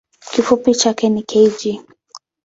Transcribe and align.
Kifupi 0.31 0.75
chake 0.75 1.09
ni 1.09 1.23
kg. 1.23 1.81